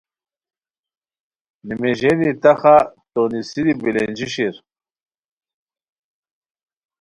نمیژینی 1.67 2.29
نخا 2.43 2.75
تونیسیری 3.11 3.73
بیلنجی 3.81 4.27
شیر 4.33 4.55